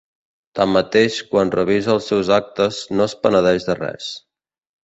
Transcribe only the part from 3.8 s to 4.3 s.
res.